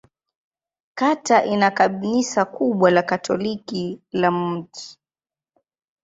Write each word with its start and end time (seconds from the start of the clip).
Kata 0.93 1.45
ina 1.45 1.71
kanisa 1.71 2.45
kubwa 2.45 2.91
la 2.91 3.01
Katoliki 3.03 4.01
la 4.11 4.31
Mt. 4.31 4.97